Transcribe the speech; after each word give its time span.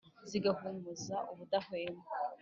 zigahumuza 0.29 1.15
ubudahwema. 1.31 2.03